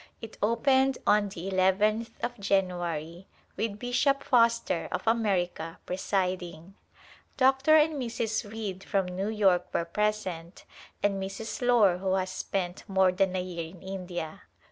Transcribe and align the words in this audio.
It 0.19 0.35
opened 0.41 0.97
on 1.05 1.29
the 1.29 1.51
nth 1.55 2.09
of 2.23 2.39
January 2.39 3.27
with 3.55 3.77
Bishop 3.77 4.23
Foster 4.23 4.87
of 4.91 5.05
America 5.05 5.77
presiding. 5.85 6.73
Dr. 7.37 7.75
and 7.75 8.01
Mrs. 8.01 8.51
Reid 8.51 8.83
from 8.83 9.05
New 9.05 9.29
York 9.29 9.67
were 9.71 9.85
present 9.85 10.65
and 11.03 11.21
Mrs. 11.21 11.61
Lore 11.61 11.99
who 11.99 12.13
has 12.15 12.31
spent 12.31 12.83
more 12.89 13.11
than 13.11 13.35
a 13.35 13.43
year 13.43 13.67
in 13.69 13.83
India. 13.83 14.41